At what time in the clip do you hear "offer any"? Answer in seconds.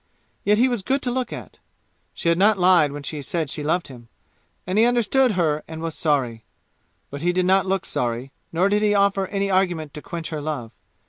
8.95-9.51